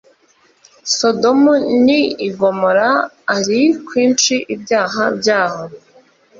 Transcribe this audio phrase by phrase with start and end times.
[0.97, 1.53] sodomu
[1.85, 1.87] n
[2.27, 2.89] i gomora
[3.37, 5.63] ari kwinshi ibyaha byaho